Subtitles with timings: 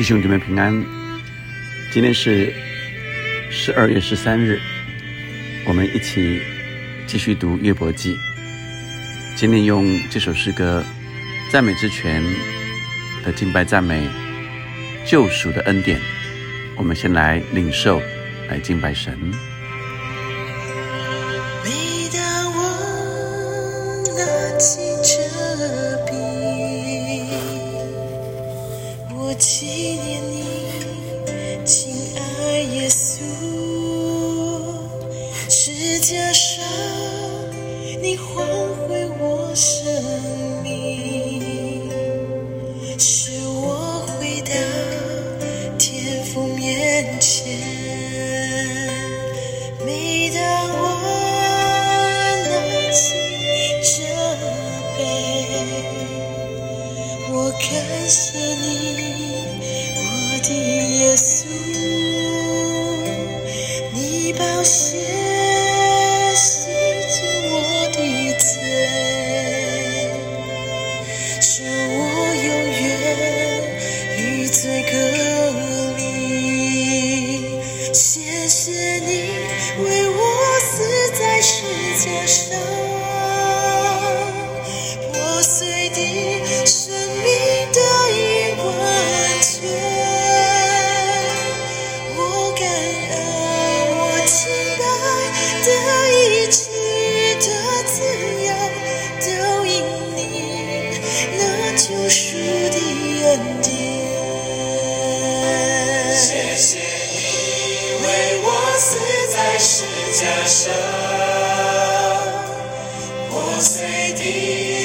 [0.00, 0.72] 弟兄姊妹平安，
[1.92, 2.54] 今天是
[3.50, 4.58] 十二月十三日，
[5.66, 6.40] 我们一起
[7.06, 8.16] 继续读约伯记。
[9.36, 10.82] 今天用这首诗歌
[11.52, 12.22] 《赞美之泉》
[13.26, 14.08] 的敬拜赞美
[15.04, 16.00] 救赎的恩典，
[16.78, 18.00] 我们先来领受，
[18.48, 19.18] 来敬拜神。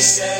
[0.00, 0.39] 的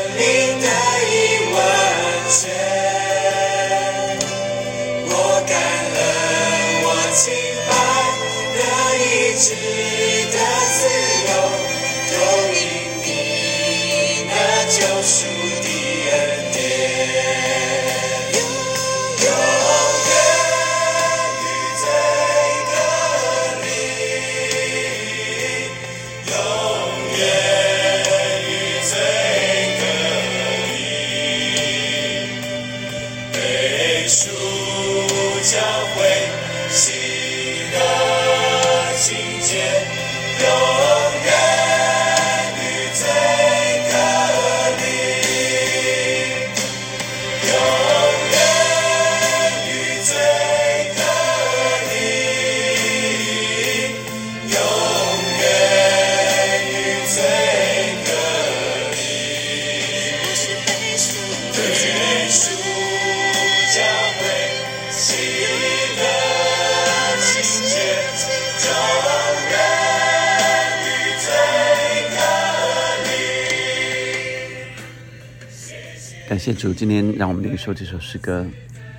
[76.31, 78.47] 感谢主，今天让我们领受这首诗歌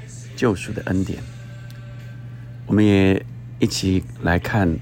[0.35, 1.17] 《救赎的恩典》。
[2.65, 3.25] 我们也
[3.57, 4.77] 一起来看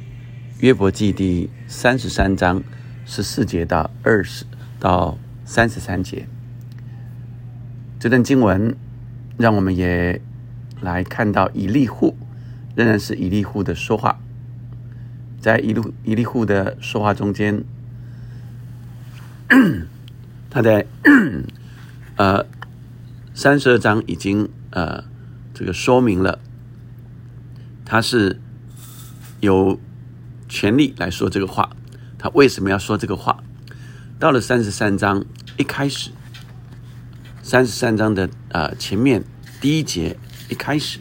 [0.58, 2.64] 约伯记第三十三章
[3.06, 4.44] 十四节到二十
[4.80, 5.16] 到
[5.46, 6.28] 三十三节。
[8.00, 8.76] 这段经文
[9.38, 10.20] 让我们也
[10.82, 12.18] 来看到以利户，
[12.76, 14.20] 仍然是以利户的说话。
[15.40, 17.64] 在以利以利户的说话中间，
[20.50, 20.84] 他在
[22.20, 22.46] 呃，
[23.34, 25.06] 三十二章已经呃
[25.54, 26.38] 这个说明了，
[27.86, 28.42] 他是
[29.40, 29.80] 有
[30.50, 31.70] 权利来说这个话。
[32.18, 33.42] 他为什么要说这个话？
[34.20, 35.24] 到了三十三章
[35.56, 36.12] 一开始，
[37.42, 39.24] 三十三章的呃前面
[39.62, 40.18] 第一节
[40.50, 41.00] 一开始，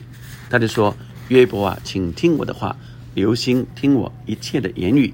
[0.48, 0.96] 他就说
[1.26, 2.76] ：“约伯啊，请听我的话，
[3.16, 5.12] 留心听我一切的言语。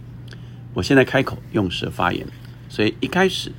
[0.75, 2.27] 我现在开口用舌发言。”
[2.69, 3.51] 所以一开始。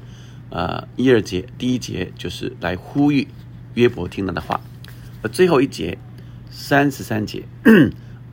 [0.49, 3.27] 呃，一二节第一节就是来呼吁
[3.73, 4.61] 约伯听他的话，
[5.21, 5.97] 而最后一节
[6.49, 7.43] 三十三节，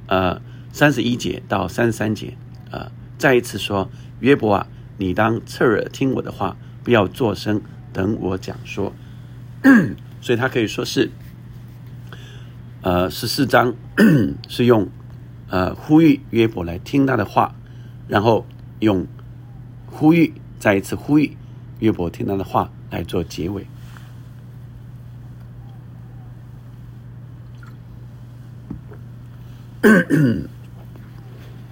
[0.07, 0.41] 呃，
[0.73, 2.37] 三十一节到三十三节，
[2.71, 4.69] 呃，再一次说约伯啊，
[4.99, 7.61] 你当侧耳听我的话，不要作声，
[7.93, 8.93] 等我讲说。
[10.21, 11.11] 所以他可以说是，
[12.83, 13.75] 呃，十四章
[14.49, 14.89] 是用
[15.49, 17.55] 呃呼吁约伯来听他的话，
[18.07, 18.47] 然后
[18.79, 19.07] 用
[19.87, 21.37] 呼吁再一次呼吁。
[21.83, 23.67] 约伯听他的话来做结尾。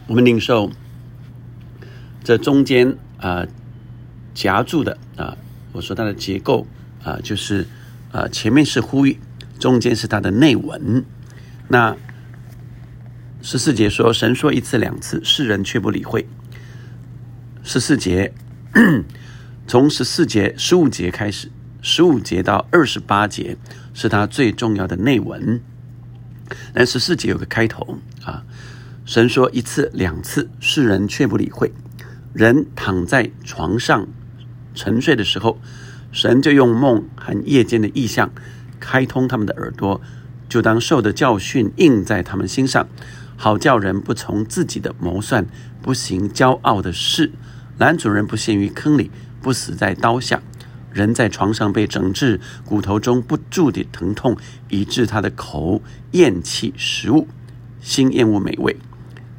[0.08, 0.72] 我们领受
[2.24, 3.46] 这中间啊
[4.34, 5.36] 夹住的啊，
[5.70, 6.66] 我说它的结构
[7.04, 7.68] 啊，就是
[8.10, 9.20] 啊前面是呼吁，
[9.60, 11.04] 中间是它的内文。
[11.68, 11.96] 那
[13.42, 16.26] 十四节说，神说一次两次，世人却不理会。
[17.62, 18.32] 十四节，
[19.70, 21.48] 从十四节、十五节开始，
[21.80, 23.56] 十五节到二十八节
[23.94, 25.60] 是他最重要的内文。
[26.74, 28.42] 但十四节有个开头啊，
[29.04, 31.72] 神说一次两次，世人却不理会。
[32.32, 34.08] 人躺在床上
[34.74, 35.60] 沉睡的时候，
[36.10, 38.32] 神就用梦和夜间的意象
[38.80, 40.00] 开通他们的耳朵，
[40.48, 42.88] 就当受的教训印在他们心上，
[43.36, 45.46] 好叫人不从自己的谋算，
[45.80, 47.30] 不行骄傲的事。
[47.78, 50.40] 男主人不陷于坑里，不死在刀下。
[50.92, 54.36] 人在床上被整治，骨头中不住的疼痛，
[54.68, 57.28] 以致他的口厌弃食物，
[57.80, 58.76] 心厌恶美味，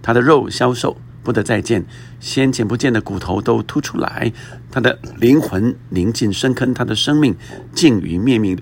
[0.01, 1.85] 他的肉消瘦，不得再见。
[2.21, 4.31] 先前不见的骨头都凸出来，
[4.71, 7.35] 他的灵魂临近深坑，他的生命
[7.73, 8.57] 尽于灭命。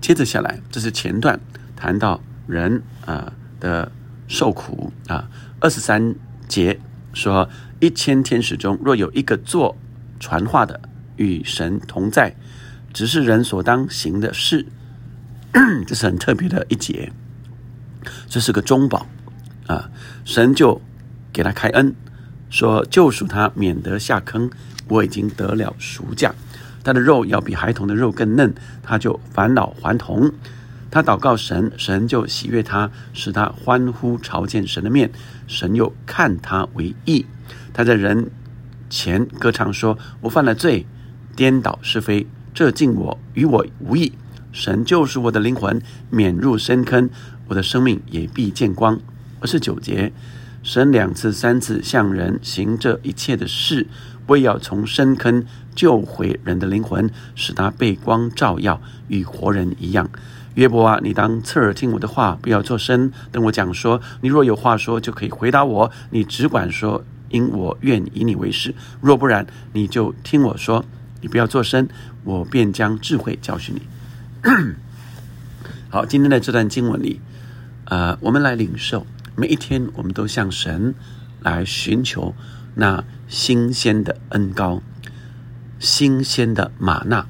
[0.00, 1.38] 接着下来，这是前段
[1.76, 3.30] 谈到人啊
[3.60, 3.92] 的
[4.26, 5.28] 受苦啊，
[5.60, 6.14] 二十三
[6.48, 6.80] 节
[7.12, 7.46] 说
[7.80, 9.76] 一千天使中若有一个做
[10.24, 10.80] 传话的。
[11.16, 12.34] 与神同在，
[12.92, 14.66] 只是人所当行的事，
[15.86, 17.12] 这是很特别的一节。
[18.28, 19.06] 这是个中保
[19.68, 19.88] 啊，
[20.24, 20.80] 神就
[21.32, 21.94] 给他开恩，
[22.50, 24.50] 说救赎他，免得下坑。
[24.88, 26.34] 我已经得了赎价，
[26.82, 30.32] 他的肉要比孩童的肉更嫩，他就返老还童。
[30.90, 35.12] 他祷告神，神就喜悦他，使他欢呼朝见神的面。
[35.46, 37.24] 神又看他为义，
[37.72, 38.30] 他在人
[38.88, 40.86] 前歌唱说：“我犯了罪。”
[41.36, 44.12] 颠倒是非，这敬我与我无益。
[44.52, 47.10] 神就是我的灵魂，免入深坑，
[47.48, 49.00] 我的生命也必见光。
[49.40, 50.12] 二十九节，
[50.62, 53.88] 神两次、三次向人行这一切的事，
[54.28, 55.44] 为要从深坑
[55.74, 60.08] 救回人的灵魂，使他被光照耀，与活人一样。
[60.54, 63.10] 约伯啊，你当侧耳听我的话，不要作声。
[63.32, 65.90] 等我讲说，你若有话说，就可以回答我。
[66.10, 67.04] 你只管说，
[67.34, 68.72] 因我愿以你为师。
[69.00, 70.84] 若不然，你就听我说。
[71.20, 71.88] 你不要作声，
[72.22, 73.80] 我便将智慧教训你。
[75.88, 77.18] 好，今天的这段经文里，
[77.86, 80.94] 呃，我们来领受，每一天我们都向神
[81.40, 82.34] 来寻求
[82.74, 84.82] 那新鲜的恩膏、
[85.78, 87.26] 新鲜的玛纳。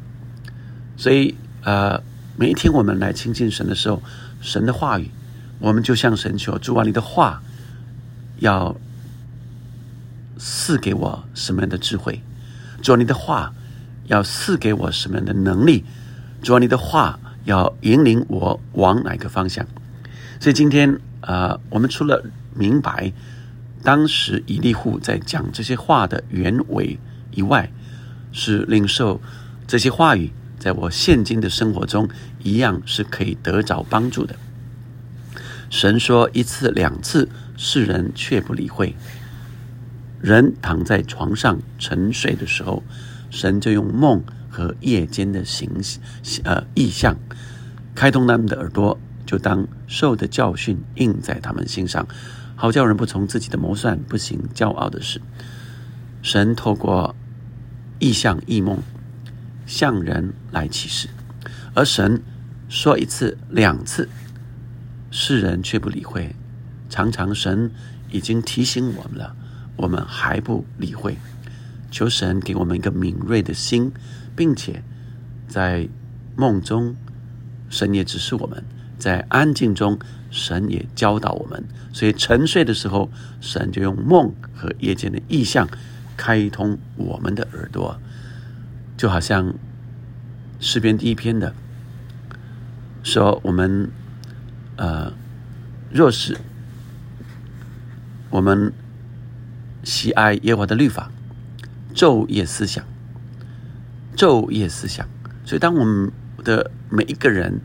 [0.96, 2.02] 所以，呃，
[2.36, 4.02] 每一天我们来亲近神的时候，
[4.40, 5.08] 神的话语，
[5.60, 7.40] 我们就向神求：主啊，你的话
[8.38, 8.76] 要
[10.38, 12.22] 赐给我什么样的智慧？
[12.82, 13.52] 主，你的话。
[14.06, 15.82] 要赐给我什么样的能力？
[16.42, 19.66] 主，你的话要引领我往哪个方向？
[20.38, 22.22] 所以今天啊，我们除了
[22.54, 23.14] 明白
[23.82, 26.98] 当时以利户在讲这些话的原委
[27.30, 27.72] 以外，
[28.30, 29.22] 是领受
[29.66, 32.06] 这些话语在我现今的生活中
[32.42, 34.36] 一样是可以得着帮助的。
[35.70, 37.26] 神说一次两次，
[37.56, 38.94] 世人却不理会。
[40.24, 42.82] 人躺在床上沉睡的时候。
[43.30, 45.68] 神就用梦和夜间的形
[46.44, 47.16] 呃意象，
[47.92, 52.06] 开通他们的耳朵，就当受的教训印在他们心上，
[52.54, 55.20] 好叫人不从自己的谋算，不行骄傲的事。
[56.22, 57.16] 神透过
[57.98, 58.78] 意象异梦
[59.66, 61.08] 向人来启示，
[61.74, 62.22] 而神
[62.68, 64.08] 说一次两次，
[65.10, 66.36] 世人却不理会。
[66.88, 67.72] 常常神
[68.12, 69.34] 已经提醒我们了，
[69.76, 71.16] 我们还不理会。
[71.90, 73.92] 求神给我们一个敏锐的心，
[74.34, 74.82] 并且
[75.46, 75.88] 在
[76.34, 76.96] 梦中，
[77.70, 78.58] 神也指示我们；
[78.98, 79.98] 在安静中，
[80.30, 81.64] 神也教导我们。
[81.92, 83.08] 所以沉睡的时候，
[83.40, 85.68] 神就用梦和夜间的意象
[86.16, 88.00] 开通我们的耳朵，
[88.96, 89.54] 就好像
[90.58, 91.54] 诗篇第一篇的
[93.04, 93.88] 说：“我们
[94.76, 95.12] 呃，
[95.92, 96.36] 若是
[98.30, 98.72] 我们
[99.84, 101.10] 喜爱耶和华的律法。”
[101.94, 102.84] 昼夜思想，
[104.16, 105.08] 昼夜思想。
[105.44, 106.10] 所以，当我们
[106.42, 107.60] 的每一个人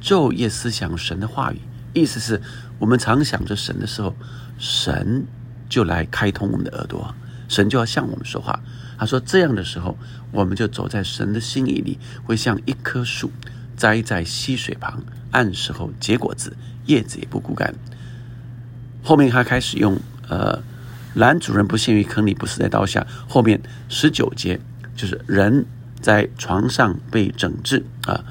[0.00, 1.60] 昼夜思想神的话语，
[1.92, 2.40] 意思是
[2.78, 4.16] 我们常想着神的时候，
[4.58, 5.26] 神
[5.68, 7.14] 就来开通我们的耳朵，
[7.48, 8.58] 神就要向我们说话。
[8.96, 9.98] 他说：“这样的时候，
[10.32, 13.30] 我们就走在神的心意里，会像一棵树
[13.76, 16.56] 栽在溪水旁，按时候结果子，
[16.86, 17.74] 叶子也不枯干。”
[19.04, 20.62] 后面他开始用呃。
[21.16, 23.06] 男主人不陷于坑里，不死在刀下。
[23.26, 24.60] 后面十九节
[24.94, 25.64] 就是人
[26.00, 28.22] 在床上被整治啊，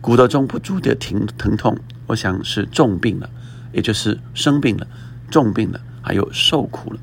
[0.00, 1.76] 骨头中不住的疼疼痛，
[2.06, 3.28] 我想是重病了，
[3.72, 4.86] 也就是生病了，
[5.30, 7.00] 重病了，还有受苦了。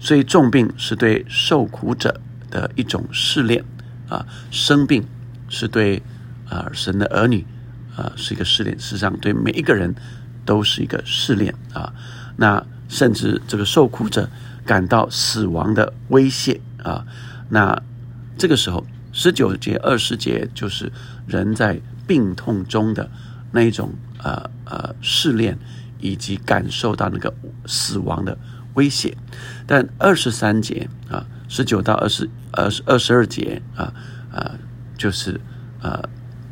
[0.00, 2.20] 所以重病是对受苦者
[2.50, 3.64] 的一种试炼
[4.08, 5.02] 啊，生病
[5.48, 6.02] 是对
[6.46, 7.44] 啊神的儿女
[7.96, 9.94] 啊是一个试炼，事实上对每一个人
[10.44, 11.92] 都是一个试炼啊。
[12.36, 14.28] 那甚至这个受苦者
[14.66, 17.06] 感到死亡的威胁啊。
[17.50, 17.80] 那
[18.36, 20.90] 这个时候，十九节、二十节就是
[21.26, 23.10] 人在病痛中的
[23.52, 23.92] 那一种
[24.22, 25.58] 呃呃试炼，
[26.00, 27.34] 以及感受到那个
[27.66, 28.38] 死亡的
[28.74, 29.16] 威胁。
[29.66, 33.92] 但二十三节啊，十九到二十二十二十二节啊
[34.32, 34.52] 啊，
[34.96, 35.40] 就是
[35.80, 36.02] 呃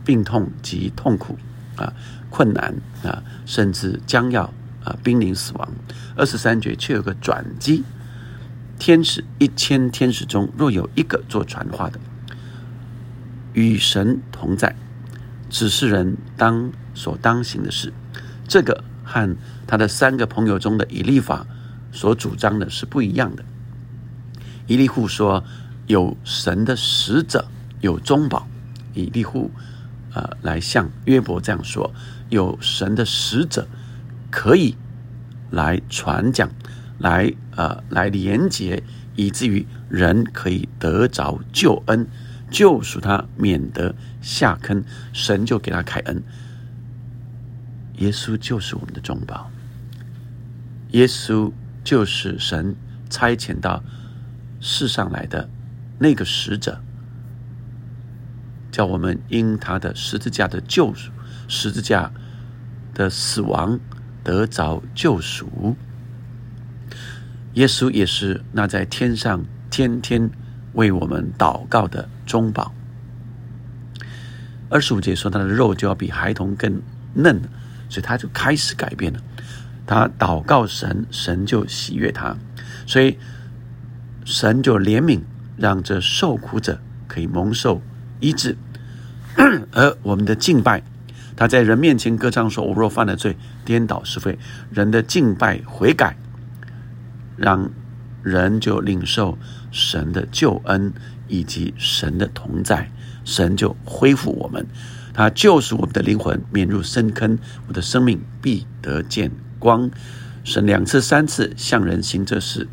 [0.05, 1.38] 病痛及痛苦
[1.76, 1.93] 啊
[2.31, 2.75] 困难
[3.05, 4.52] 啊，甚至将要
[4.87, 5.69] 啊濒临死亡。
[6.16, 7.83] 二十三节却有个转机。
[8.78, 11.99] 天使一千天使中，若有一个做传话的，
[13.55, 14.76] 与神同在，
[15.49, 17.93] 指示人当所当行的事。
[18.47, 19.35] 这个和
[19.66, 21.47] 他的三个朋友中的以利法
[21.90, 23.43] 所主张的是不一样的。
[24.66, 25.43] 以利户说
[25.87, 27.47] 有神的使者
[27.81, 28.47] 有中保，
[28.93, 29.50] 以利户
[30.12, 31.90] 呃来向约伯这样说：
[32.28, 33.66] 有神的使者
[34.37, 34.76] 可以
[35.50, 36.50] 来传讲。
[36.99, 38.83] 来，呃，来连接，
[39.14, 42.07] 以至于人可以得着救恩，
[42.50, 44.85] 救赎他，免得下坑。
[45.14, 46.23] 神就给他开恩。
[47.97, 49.50] 耶稣就是我们的中保，
[50.90, 51.50] 耶稣
[51.83, 52.76] 就是神
[53.09, 53.83] 差遣到
[54.61, 55.49] 世上来的
[55.99, 56.83] 那个使者，
[58.71, 61.11] 叫我们因他的十字架的救赎，
[61.49, 62.12] 十字架
[62.93, 63.78] 的死亡
[64.26, 65.76] 得着救赎。
[67.54, 70.28] 耶稣也是那在天上天天
[70.73, 72.75] 为我们祷告的中保。
[74.68, 76.83] 二十五节说他的肉就要比孩童更
[77.14, 77.40] 嫩，
[77.88, 79.21] 所以他就开始改变了。
[79.87, 82.37] 他祷告神，神就喜悦他，
[82.85, 83.16] 所以
[84.25, 85.21] 神就怜悯，
[85.56, 87.80] 让这受苦者可以蒙受
[88.18, 88.56] 医治。
[89.71, 90.83] 而我们的敬拜，
[91.37, 94.38] 他在人面前歌唱说：“我若犯了罪，颠倒是非，
[94.71, 96.16] 人的敬拜悔改。”
[97.37, 97.71] 让
[98.23, 99.37] 人就领受
[99.71, 100.95] 神的救恩
[101.28, 102.90] 以及神的同在，
[103.26, 104.66] 神就恢复我们，
[105.12, 107.38] 他救赎我们的灵魂，免入深坑，
[107.69, 109.90] 我的生命必得见光。
[110.45, 112.66] 神两次、三次向人行这事，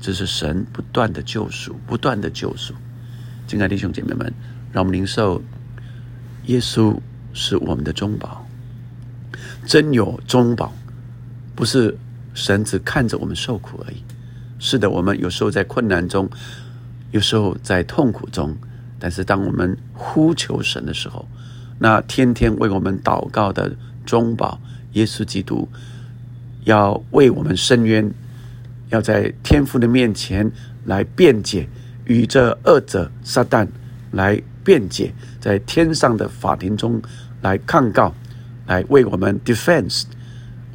[0.00, 2.74] 这是神不断的救赎，不断的救赎。
[3.46, 4.30] 亲爱弟兄姐妹们，
[4.70, 5.42] 让我们领受
[6.44, 6.94] 耶稣
[7.32, 8.46] 是我们的中保，
[9.66, 10.72] 真有中保，
[11.54, 11.96] 不是。
[12.32, 13.96] 神只看着我们受苦而已。
[14.60, 16.30] 是的，我们有时候在困难中，
[17.10, 18.56] 有时候在痛苦中，
[19.00, 21.26] 但是当我们呼求神的时候，
[21.80, 24.60] 那天天为我们祷告的中保
[24.92, 25.68] 耶稣基督，
[26.64, 28.08] 要为我们伸冤，
[28.90, 30.50] 要在天父的面前
[30.84, 31.68] 来辩解，
[32.04, 33.66] 与这恶者撒旦
[34.12, 37.02] 来辩解，在天上的法庭中
[37.40, 38.14] 来抗告，
[38.68, 40.04] 来为我们 defense，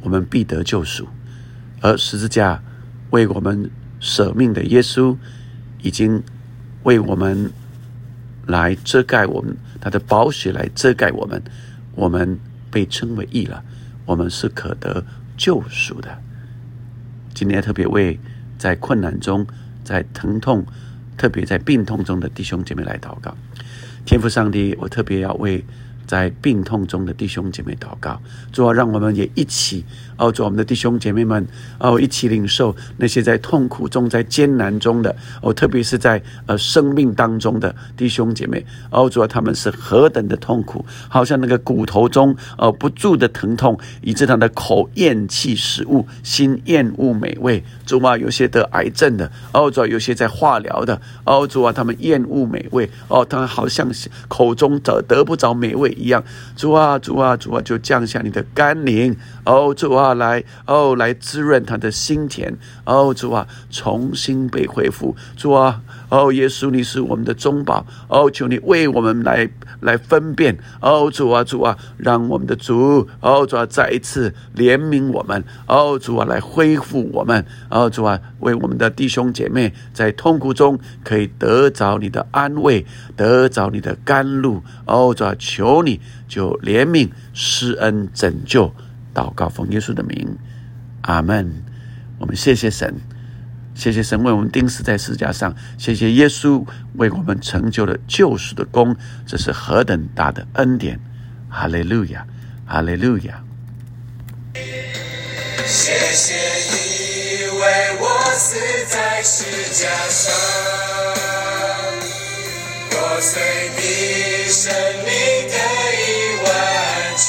[0.02, 1.08] 我们必得救赎。
[1.80, 2.62] 而十字架
[3.08, 5.16] 为我们舍命的耶稣，
[5.80, 6.22] 已经
[6.82, 7.50] 为我们
[8.46, 11.42] 来遮盖我们，他的宝血来遮盖我们，
[11.94, 12.38] 我们
[12.70, 13.64] 被称为义了，
[14.04, 15.02] 我们是可得
[15.38, 16.18] 救赎的。
[17.32, 18.20] 今天特别为
[18.58, 19.46] 在困难中、
[19.82, 20.66] 在疼痛、
[21.16, 23.34] 特别在病痛中的弟兄姐妹来祷告，
[24.06, 25.62] 天赋上帝，我特别要为。
[26.06, 28.20] 在病痛中的弟兄姐妹祷告，
[28.52, 29.84] 主啊，让我们也一起
[30.16, 31.46] 哦，主我们的弟兄姐妹们
[31.78, 47.62] 哦，一起领受那些在痛苦中、在艰难中的哦，特别是在呃生命当中的弟兄姐妹哦，主啊，他们是何等的痛苦，好像那个骨头中哦不住的疼痛，以致他的口厌弃食物，心厌恶美味。
[47.84, 53.90] 主啊，有些得癌症的哦，主啊，有些在化疗的哦，主啊，他们厌恶美味哦，他们好像
[54.28, 55.95] 口中得得不着美味。
[55.96, 56.22] 一样，
[56.54, 69.48] 主啊，主啊，主啊，就降下你的甘霖，哦，主啊，来，哦，来滋润他的心田，哦，主啊，重新被恢复，主啊，哦，耶稣，你是我们的中保，哦，求你为我们来
[69.80, 82.84] 来分辨，哦，主啊，主啊，让我们的主，哦，主啊，再一次怜悯我们，哦，主啊，来恢复我们，哦，主啊，为我们的弟兄姐妹在痛苦中可以得着你的安慰，
[83.16, 85.85] 得着你的甘露，哦，主啊，求。
[85.86, 88.74] 你就怜悯、施恩、拯救，
[89.14, 90.36] 祷告奉耶稣的名，
[91.02, 91.62] 阿门。
[92.18, 92.94] 我们谢谢神，
[93.74, 100.98] 谢谢神为我们钉死在十字架上，谢谢耶稣为我们成就了救赎的功，这是何等大的恩典！
[101.48, 102.26] 哈利路亚，
[102.66, 103.42] 哈利路亚。
[105.64, 106.34] 谢谢
[106.70, 107.60] 你为
[108.00, 108.04] 我
[108.36, 108.56] 死
[108.88, 110.32] 在十字架上，
[113.20, 113.32] 随
[113.76, 113.80] 你
[114.48, 114.72] 生
[115.04, 115.10] 命
[115.48, 115.54] 得
[115.94, 116.02] 以
[116.44, 116.46] 完
[117.16, 117.26] 全。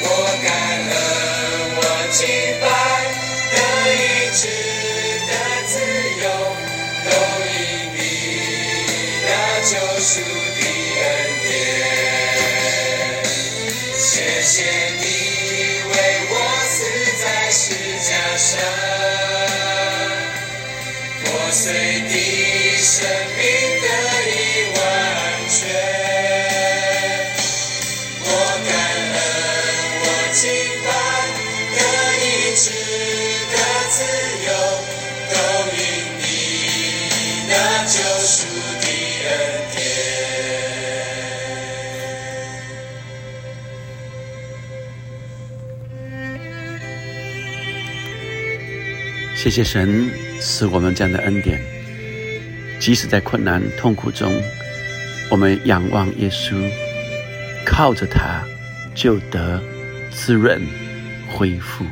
[0.00, 0.06] 我
[0.44, 0.46] 感
[0.90, 0.94] 恩，
[1.76, 2.20] 我敬
[2.60, 2.64] 拜，
[3.52, 3.56] 得
[3.94, 3.96] 意
[4.32, 4.42] 志
[5.28, 5.30] 的
[5.68, 5.72] 自
[6.22, 6.24] 由，
[7.04, 7.10] 都
[7.46, 7.50] 因
[7.94, 7.98] 你
[9.26, 9.28] 的
[9.64, 10.10] 救赎
[10.58, 10.60] 的
[11.00, 11.02] 恩。
[37.84, 38.46] 救赎
[38.80, 38.86] 的
[39.28, 39.30] 恩
[39.74, 39.80] 典。
[49.36, 50.08] 谢谢神
[50.40, 51.60] 赐我们这样的恩典，
[52.78, 54.32] 即使在困难痛苦中，
[55.28, 56.54] 我们仰望耶稣，
[57.66, 58.42] 靠着他
[58.94, 59.60] 就得
[60.12, 60.62] 滋润
[61.28, 61.84] 恢复。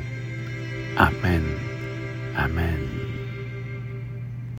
[0.96, 1.59] 阿门。